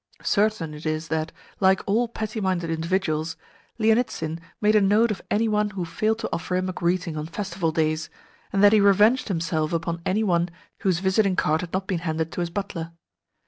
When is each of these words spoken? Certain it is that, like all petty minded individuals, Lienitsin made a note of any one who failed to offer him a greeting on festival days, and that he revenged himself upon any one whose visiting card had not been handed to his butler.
Certain 0.23 0.73
it 0.73 0.83
is 0.83 1.09
that, 1.09 1.31
like 1.59 1.81
all 1.85 2.07
petty 2.07 2.41
minded 2.41 2.71
individuals, 2.71 3.37
Lienitsin 3.77 4.39
made 4.59 4.75
a 4.75 4.81
note 4.81 5.11
of 5.11 5.21
any 5.29 5.47
one 5.47 5.69
who 5.69 5.85
failed 5.85 6.17
to 6.17 6.29
offer 6.33 6.55
him 6.55 6.67
a 6.67 6.73
greeting 6.73 7.15
on 7.15 7.27
festival 7.27 7.71
days, 7.71 8.09
and 8.51 8.63
that 8.63 8.73
he 8.73 8.79
revenged 8.81 9.27
himself 9.27 9.71
upon 9.73 10.01
any 10.03 10.23
one 10.23 10.49
whose 10.79 10.97
visiting 11.01 11.35
card 11.35 11.61
had 11.61 11.71
not 11.71 11.85
been 11.85 11.99
handed 11.99 12.31
to 12.31 12.39
his 12.41 12.49
butler. 12.49 12.93